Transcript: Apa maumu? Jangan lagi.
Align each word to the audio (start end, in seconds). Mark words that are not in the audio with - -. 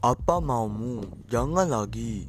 Apa 0.00 0.40
maumu? 0.40 1.04
Jangan 1.28 1.68
lagi. 1.68 2.24